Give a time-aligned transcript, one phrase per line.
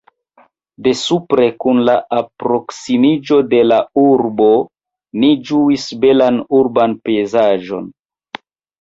[0.85, 4.51] De supre, kun la alproksimiĝo de la urbo
[5.23, 7.91] ni ĝuis belan urban pejzaĝon.